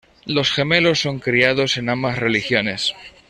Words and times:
Los 0.25 0.49
gemelos 0.51 0.99
son 0.99 1.19
criados 1.19 1.77
en 1.77 1.89
ambas 1.89 2.17
religiones. 2.17 2.95